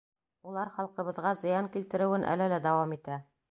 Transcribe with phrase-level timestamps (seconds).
[0.51, 3.23] Улар халҡыбыҙға зыян килтереүен әле лә дауам итә.